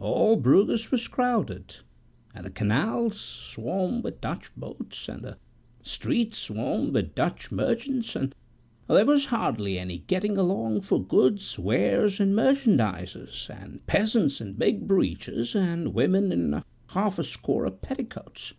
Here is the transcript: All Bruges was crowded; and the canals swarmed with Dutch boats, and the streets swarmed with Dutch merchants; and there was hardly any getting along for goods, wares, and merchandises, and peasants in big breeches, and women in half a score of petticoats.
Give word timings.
All 0.00 0.36
Bruges 0.36 0.90
was 0.90 1.06
crowded; 1.06 1.76
and 2.34 2.46
the 2.46 2.50
canals 2.50 3.20
swarmed 3.20 4.02
with 4.04 4.22
Dutch 4.22 4.50
boats, 4.56 5.06
and 5.06 5.20
the 5.22 5.36
streets 5.82 6.38
swarmed 6.38 6.94
with 6.94 7.14
Dutch 7.14 7.52
merchants; 7.52 8.16
and 8.16 8.34
there 8.88 9.04
was 9.04 9.26
hardly 9.26 9.78
any 9.78 9.98
getting 9.98 10.38
along 10.38 10.80
for 10.80 10.98
goods, 11.04 11.58
wares, 11.58 12.20
and 12.20 12.34
merchandises, 12.34 13.48
and 13.52 13.86
peasants 13.86 14.40
in 14.40 14.54
big 14.54 14.88
breeches, 14.88 15.54
and 15.54 15.92
women 15.92 16.32
in 16.32 16.62
half 16.86 17.18
a 17.18 17.22
score 17.22 17.66
of 17.66 17.82
petticoats. 17.82 18.54